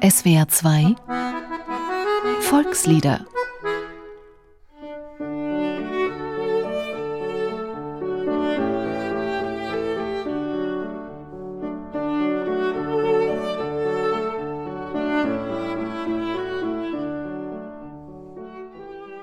SWR 0.00 0.46
2 0.48 0.94
Volkslieder 2.40 3.26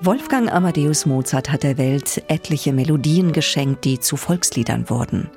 Wolfgang 0.06 0.52
Amadeus 0.52 1.04
Mozart 1.04 1.50
hat 1.50 1.64
der 1.64 1.78
Welt 1.78 2.22
etliche 2.28 2.72
Melodien 2.72 3.32
geschenkt, 3.32 3.84
die 3.84 3.98
zu 3.98 4.16
Volksliedern 4.16 4.88
wurden. 4.88 5.28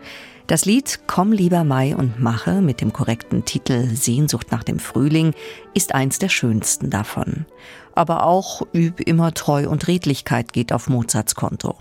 Das 0.46 0.66
Lied 0.66 1.00
Komm 1.08 1.32
lieber 1.32 1.64
Mai 1.64 1.96
und 1.96 2.20
mache 2.20 2.62
mit 2.62 2.80
dem 2.80 2.94
korrekten 2.94 3.46
Titel 3.46 3.88
Sehnsucht 3.88 4.52
nach 4.52 4.64
dem 4.64 4.78
Frühling 4.78 5.34
ist 5.74 5.96
eins 5.96 6.20
der 6.20 6.30
schönsten 6.30 6.92
davon. 6.92 7.48
Aber 7.96 8.24
auch 8.24 8.62
Üb 8.72 9.00
immer 9.00 9.34
Treu 9.34 9.68
und 9.68 9.88
Redlichkeit 9.88 10.54
geht 10.54 10.72
auf 10.72 10.88
Mozarts 10.88 11.34
Konto. 11.34 11.76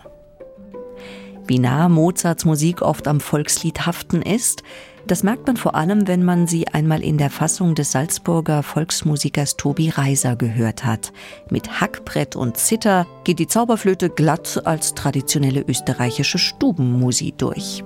Wie 1.48 1.58
nah 1.58 1.88
Mozarts 1.88 2.44
Musik 2.44 2.82
oft 2.82 3.08
am 3.08 3.20
Volkslied 3.20 3.86
haften 3.86 4.20
ist, 4.20 4.62
das 5.06 5.22
merkt 5.22 5.46
man 5.46 5.56
vor 5.56 5.74
allem, 5.74 6.06
wenn 6.06 6.22
man 6.22 6.46
sie 6.46 6.68
einmal 6.68 7.02
in 7.02 7.16
der 7.16 7.30
Fassung 7.30 7.74
des 7.74 7.92
Salzburger 7.92 8.62
Volksmusikers 8.62 9.56
Tobi 9.56 9.88
Reiser 9.88 10.36
gehört 10.36 10.84
hat. 10.84 11.10
Mit 11.48 11.80
Hackbrett 11.80 12.36
und 12.36 12.58
Zither 12.58 13.06
geht 13.24 13.38
die 13.38 13.46
Zauberflöte 13.46 14.10
glatt 14.10 14.60
als 14.66 14.92
traditionelle 14.92 15.64
österreichische 15.66 16.36
Stubenmusik 16.36 17.38
durch. 17.38 17.82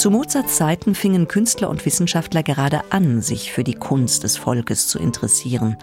Zu 0.00 0.10
Mozarts 0.10 0.56
Zeiten 0.56 0.94
fingen 0.94 1.28
Künstler 1.28 1.68
und 1.68 1.84
Wissenschaftler 1.84 2.42
gerade 2.42 2.90
an, 2.90 3.20
sich 3.20 3.52
für 3.52 3.64
die 3.64 3.74
Kunst 3.74 4.24
des 4.24 4.38
Volkes 4.38 4.88
zu 4.88 4.98
interessieren. 4.98 5.76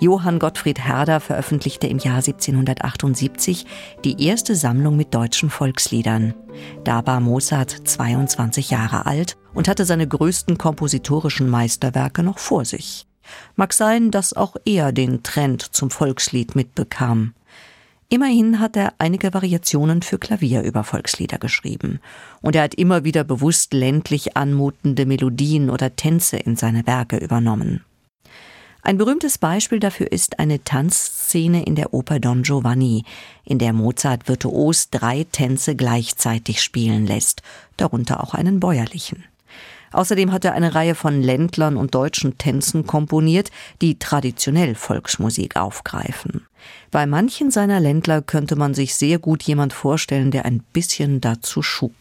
Johann 0.00 0.40
Gottfried 0.40 0.80
Herder 0.80 1.20
veröffentlichte 1.20 1.86
im 1.86 1.98
Jahr 1.98 2.16
1778 2.16 3.64
die 4.04 4.26
erste 4.26 4.56
Sammlung 4.56 4.96
mit 4.96 5.14
deutschen 5.14 5.48
Volksliedern. 5.48 6.34
Da 6.82 7.06
war 7.06 7.20
Mozart 7.20 7.70
22 7.70 8.70
Jahre 8.70 9.06
alt 9.06 9.36
und 9.54 9.68
hatte 9.68 9.84
seine 9.84 10.08
größten 10.08 10.58
kompositorischen 10.58 11.48
Meisterwerke 11.48 12.24
noch 12.24 12.40
vor 12.40 12.64
sich. 12.64 13.06
Mag 13.54 13.74
sein, 13.74 14.10
dass 14.10 14.34
auch 14.34 14.56
er 14.64 14.90
den 14.90 15.22
Trend 15.22 15.62
zum 15.62 15.90
Volkslied 15.90 16.56
mitbekam. 16.56 17.32
Immerhin 18.12 18.60
hat 18.60 18.76
er 18.76 18.92
einige 18.98 19.32
Variationen 19.32 20.02
für 20.02 20.18
Klavier 20.18 20.60
über 20.64 20.84
Volkslieder 20.84 21.38
geschrieben. 21.38 21.98
Und 22.42 22.54
er 22.54 22.64
hat 22.64 22.74
immer 22.74 23.04
wieder 23.04 23.24
bewusst 23.24 23.72
ländlich 23.72 24.36
anmutende 24.36 25.06
Melodien 25.06 25.70
oder 25.70 25.96
Tänze 25.96 26.36
in 26.36 26.54
seine 26.54 26.86
Werke 26.86 27.16
übernommen. 27.16 27.82
Ein 28.82 28.98
berühmtes 28.98 29.38
Beispiel 29.38 29.80
dafür 29.80 30.12
ist 30.12 30.40
eine 30.40 30.62
Tanzszene 30.62 31.62
in 31.62 31.74
der 31.74 31.94
Oper 31.94 32.20
Don 32.20 32.42
Giovanni, 32.42 33.04
in 33.44 33.58
der 33.58 33.72
Mozart 33.72 34.28
virtuos 34.28 34.90
drei 34.90 35.24
Tänze 35.32 35.74
gleichzeitig 35.74 36.60
spielen 36.60 37.06
lässt, 37.06 37.40
darunter 37.78 38.22
auch 38.22 38.34
einen 38.34 38.60
bäuerlichen. 38.60 39.24
Außerdem 39.92 40.32
hat 40.32 40.44
er 40.44 40.54
eine 40.54 40.74
Reihe 40.74 40.94
von 40.94 41.22
Ländlern 41.22 41.76
und 41.76 41.94
deutschen 41.94 42.38
Tänzen 42.38 42.86
komponiert, 42.86 43.50
die 43.80 43.98
traditionell 43.98 44.74
Volksmusik 44.74 45.56
aufgreifen. 45.56 46.46
Bei 46.90 47.06
manchen 47.06 47.50
seiner 47.50 47.80
Ländler 47.80 48.22
könnte 48.22 48.56
man 48.56 48.74
sich 48.74 48.94
sehr 48.94 49.18
gut 49.18 49.42
jemand 49.42 49.72
vorstellen, 49.72 50.30
der 50.30 50.44
ein 50.44 50.62
bisschen 50.72 51.20
dazu 51.20 51.62
Schub 51.62 51.92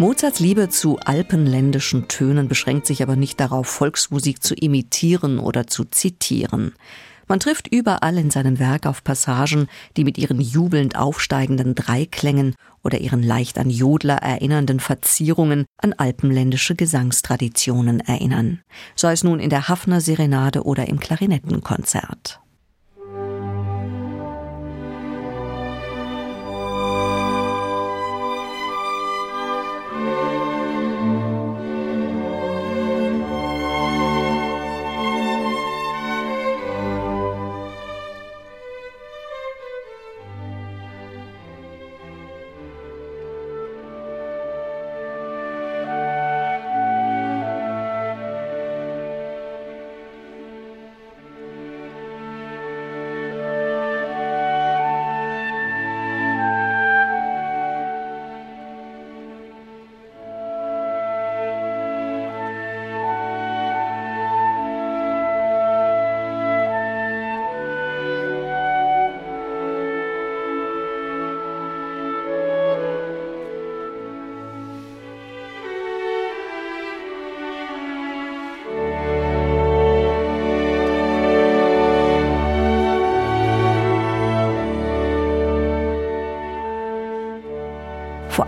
Mozarts 0.00 0.38
Liebe 0.38 0.68
zu 0.68 1.00
alpenländischen 1.00 2.06
Tönen 2.06 2.46
beschränkt 2.46 2.86
sich 2.86 3.02
aber 3.02 3.16
nicht 3.16 3.40
darauf, 3.40 3.66
Volksmusik 3.66 4.44
zu 4.44 4.54
imitieren 4.54 5.40
oder 5.40 5.66
zu 5.66 5.84
zitieren. 5.84 6.74
Man 7.26 7.40
trifft 7.40 7.66
überall 7.66 8.16
in 8.16 8.30
seinem 8.30 8.60
Werk 8.60 8.86
auf 8.86 9.02
Passagen, 9.02 9.66
die 9.96 10.04
mit 10.04 10.16
ihren 10.16 10.40
jubelnd 10.40 10.96
aufsteigenden 10.96 11.74
Dreiklängen 11.74 12.54
oder 12.84 12.98
ihren 12.98 13.24
leicht 13.24 13.58
an 13.58 13.70
Jodler 13.70 14.18
erinnernden 14.18 14.78
Verzierungen 14.78 15.66
an 15.78 15.94
alpenländische 15.94 16.76
Gesangstraditionen 16.76 17.98
erinnern. 17.98 18.60
Sei 18.94 19.12
es 19.12 19.24
nun 19.24 19.40
in 19.40 19.50
der 19.50 19.66
Hafner 19.66 20.00
Serenade 20.00 20.62
oder 20.62 20.86
im 20.86 21.00
Klarinettenkonzert. 21.00 22.38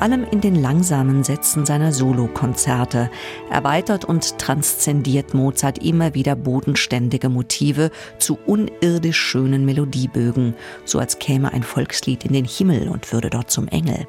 Vor 0.00 0.06
allem 0.06 0.24
in 0.30 0.40
den 0.40 0.54
langsamen 0.54 1.24
Sätzen 1.24 1.66
seiner 1.66 1.92
Solokonzerte, 1.92 3.10
erweitert 3.50 4.06
und 4.06 4.38
transzendiert 4.38 5.34
Mozart 5.34 5.84
immer 5.84 6.14
wieder 6.14 6.36
bodenständige 6.36 7.28
Motive 7.28 7.90
zu 8.16 8.38
unirdisch 8.46 9.18
schönen 9.18 9.66
Melodiebögen, 9.66 10.54
so 10.86 11.00
als 11.00 11.18
käme 11.18 11.52
ein 11.52 11.62
Volkslied 11.62 12.24
in 12.24 12.32
den 12.32 12.46
Himmel 12.46 12.88
und 12.88 13.12
würde 13.12 13.28
dort 13.28 13.50
zum 13.50 13.68
Engel. 13.68 14.06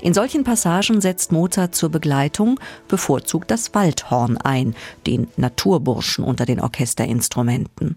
In 0.00 0.14
solchen 0.14 0.44
Passagen 0.44 1.00
setzt 1.00 1.32
Mozart 1.32 1.74
zur 1.74 1.88
Begleitung 1.88 2.60
bevorzugt 2.86 3.50
das 3.50 3.74
Waldhorn 3.74 4.36
ein, 4.38 4.76
den 5.08 5.26
Naturburschen 5.36 6.22
unter 6.22 6.46
den 6.46 6.60
Orchesterinstrumenten. 6.60 7.96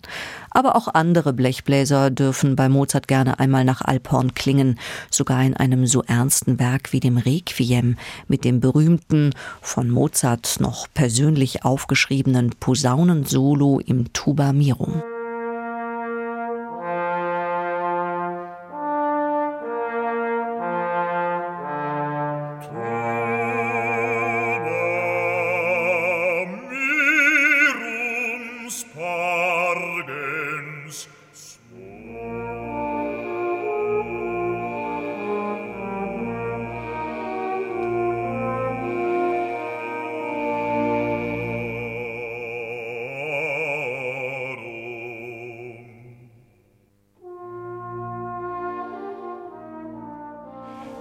Aber 0.49 0.75
auch 0.75 0.87
andere 0.87 1.31
Blechbläser 1.31 2.09
dürfen 2.09 2.55
bei 2.55 2.69
Mozart 2.69 3.07
gerne 3.07 3.39
einmal 3.39 3.65
nach 3.65 3.81
Alphorn 3.81 4.33
klingen, 4.33 4.79
sogar 5.11 5.43
in 5.43 5.55
einem 5.55 5.85
so 5.85 6.01
ernsten 6.01 6.59
Werk 6.59 6.91
wie 6.91 6.99
dem 6.99 7.17
Requiem 7.17 7.97
mit 8.27 8.45
dem 8.45 8.61
berühmten, 8.61 9.31
von 9.61 9.89
Mozart 9.91 10.57
noch 10.59 10.87
persönlich 10.95 11.63
aufgeschriebenen 11.63 12.49
Posaunensolo 12.59 13.79
im 13.79 14.11
Tuba 14.11 14.53
Mirum. 14.53 15.03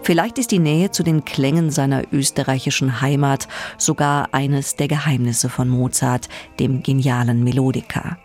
Vielleicht 0.02 0.38
ist 0.38 0.50
die 0.50 0.58
Nähe 0.58 0.90
zu 0.90 1.02
den 1.02 1.24
Klängen 1.24 1.70
seiner 1.70 2.02
österreichischen 2.12 3.00
Heimat 3.00 3.48
sogar 3.76 4.32
eines 4.32 4.74
der 4.76 4.88
Geheimnisse 4.88 5.48
von 5.48 5.68
Mozart, 5.68 6.28
dem 6.58 6.82
genialen 6.82 7.44
Melodiker. 7.44 8.18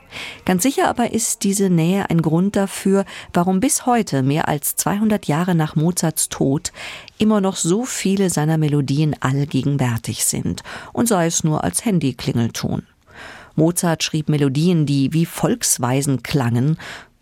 Ganz 0.45 0.63
sicher 0.63 0.87
aber 0.87 1.11
ist 1.11 1.43
diese 1.43 1.69
Nähe 1.69 2.09
ein 2.09 2.21
Grund 2.21 2.55
dafür, 2.55 3.03
warum 3.33 3.59
bis 3.59 3.85
heute, 3.85 4.23
mehr 4.23 4.47
als 4.47 4.75
200 4.77 5.27
Jahre 5.27 5.53
nach 5.53 5.75
Mozarts 5.75 6.29
Tod, 6.29 6.71
immer 7.17 7.41
noch 7.41 7.57
so 7.57 7.83
viele 7.83 8.29
seiner 8.29 8.57
Melodien 8.57 9.15
allgegenwärtig 9.19 10.25
sind, 10.25 10.63
und 10.93 11.09
sei 11.09 11.25
es 11.25 11.43
nur 11.43 11.63
als 11.65 11.83
Handyklingelton. 11.83 12.83
Mozart 13.55 14.03
schrieb 14.03 14.29
Melodien, 14.29 14.85
die 14.85 15.13
wie 15.13 15.25
Volksweisen 15.25 16.23
klangen, 16.23 16.77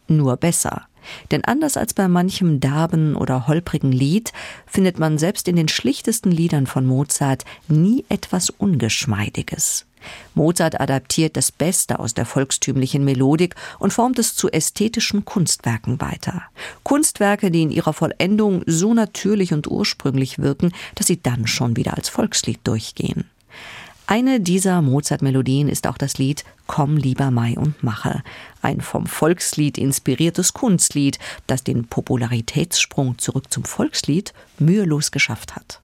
nur 0.07 0.37
besser. 0.37 0.87
Denn 1.31 1.43
anders 1.43 1.77
als 1.77 1.93
bei 1.93 2.07
manchem 2.07 2.59
derben 2.59 3.15
oder 3.15 3.47
holprigen 3.47 3.91
Lied 3.91 4.33
findet 4.65 4.99
man 4.99 5.17
selbst 5.17 5.47
in 5.47 5.55
den 5.55 5.67
schlichtesten 5.67 6.31
Liedern 6.31 6.67
von 6.67 6.85
Mozart 6.85 7.45
nie 7.67 8.05
etwas 8.09 8.49
Ungeschmeidiges. 8.49 9.85
Mozart 10.33 10.79
adaptiert 10.79 11.37
das 11.37 11.51
Beste 11.51 11.99
aus 11.99 12.13
der 12.13 12.25
volkstümlichen 12.25 13.03
Melodik 13.05 13.55
und 13.79 13.93
formt 13.93 14.19
es 14.19 14.35
zu 14.35 14.49
ästhetischen 14.49 15.25
Kunstwerken 15.25 16.01
weiter. 16.01 16.43
Kunstwerke, 16.83 17.51
die 17.51 17.61
in 17.61 17.71
ihrer 17.71 17.93
Vollendung 17.93 18.63
so 18.65 18.93
natürlich 18.93 19.53
und 19.53 19.67
ursprünglich 19.67 20.39
wirken, 20.39 20.71
dass 20.95 21.07
sie 21.07 21.21
dann 21.21 21.47
schon 21.47 21.75
wieder 21.77 21.95
als 21.95 22.09
Volkslied 22.09 22.59
durchgehen. 22.63 23.29
Eine 24.05 24.39
dieser 24.41 24.81
Mozart-Melodien 24.81 25.69
ist 25.69 25.87
auch 25.87 25.97
das 25.97 26.17
Lied 26.17 26.43
Komm 26.67 26.97
lieber 26.97 27.31
Mai 27.31 27.55
und 27.57 27.83
mache, 27.83 28.23
ein 28.61 28.81
vom 28.81 29.05
Volkslied 29.05 29.77
inspiriertes 29.77 30.53
Kunstlied, 30.53 31.19
das 31.47 31.63
den 31.63 31.87
Popularitätssprung 31.87 33.17
zurück 33.17 33.51
zum 33.51 33.63
Volkslied 33.63 34.33
mühelos 34.59 35.11
geschafft 35.11 35.55
hat. 35.55 35.82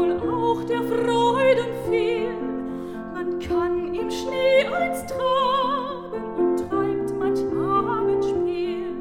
Wohl 0.00 0.16
auch 0.32 0.64
der 0.64 0.82
Freuden 0.82 1.68
viel, 1.88 2.34
man 3.12 3.38
kann 3.38 3.94
im 3.94 4.10
Schnee 4.10 4.66
eins 4.66 5.04
tragen 5.06 6.34
und 6.38 6.56
treibt 6.56 7.14
manch 7.18 7.40
Abendspiel, 7.52 8.96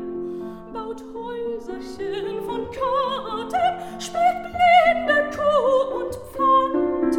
baut 0.74 1.02
Häuserchen 1.14 2.42
von 2.46 2.70
Karten, 2.72 3.80
spielt 4.00 4.44
blinde 4.44 5.30
Kuh 5.36 5.96
und 6.00 6.16
Pfand. 6.34 7.14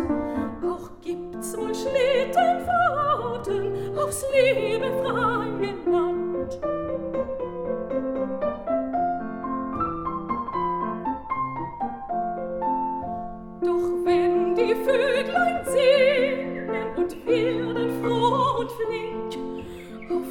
Auch 0.63 0.91
gibt's 1.01 1.57
wohl 1.57 1.75
Schlittenfahrten 1.75 3.97
aufs 3.97 4.27
liebe 4.33 4.93
freie 5.03 5.75
Land. 5.91 6.61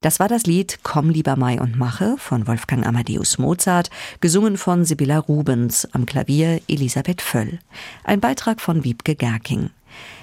Das 0.00 0.20
war 0.20 0.28
das 0.28 0.44
Lied 0.44 0.78
Komm 0.84 1.10
lieber 1.10 1.34
Mai 1.34 1.60
und 1.60 1.76
mache 1.76 2.14
von 2.18 2.46
Wolfgang 2.46 2.86
Amadeus 2.86 3.36
Mozart, 3.38 3.90
gesungen 4.20 4.56
von 4.56 4.84
Sibylla 4.84 5.18
Rubens, 5.18 5.88
am 5.90 6.06
Klavier 6.06 6.60
Elisabeth 6.68 7.20
Völl. 7.20 7.58
Ein 8.04 8.20
Beitrag 8.20 8.60
von 8.60 8.84
Wiebke 8.84 9.16
Gerking. 9.16 9.70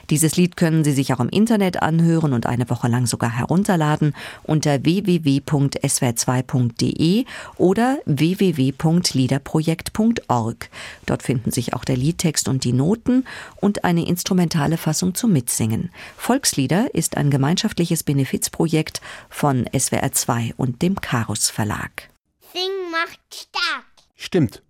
Dieses 0.10 0.36
Lied 0.36 0.58
können 0.58 0.84
Sie 0.84 0.92
sich 0.92 1.14
auch 1.14 1.20
im 1.20 1.30
Internet 1.30 1.82
anhören 1.82 2.34
und 2.34 2.46
eine 2.46 2.70
Woche 2.70 2.88
lang 2.88 3.08
sogar 3.08 3.32
herunterladen 3.32 4.14
unter 4.44 4.84
www.swr2.de 4.84 7.26
oder 7.58 7.98
www.liederprojekt.org. 8.06 10.70
Dort 11.06 11.24
finden 11.24 11.52
sich 11.52 11.74
auch 11.74 11.84
der 11.86 11.98
Liedtext 11.98 12.48
und 12.48 12.64
die 12.64 12.74
Noten 12.74 13.26
und 13.56 13.84
eine 13.84 14.08
instrumentale 14.08 14.78
Fassung 14.78 15.16
zum 15.16 15.34
Mitsingen. 15.34 15.90
Volkslieder 16.18 16.94
ist 16.94 17.18
ein 17.18 17.32
gemeinschaftliches 17.32 18.04
Benefizprojekt 18.04 19.02
von 19.30 19.66
SWR2 19.66 20.54
und 20.58 20.82
dem 20.82 21.02
Karus 21.02 21.50
Verlag. 21.50 22.10
Sing 22.54 22.70
macht 22.92 23.20
stark. 23.34 23.86
Stimmt. 24.16 24.62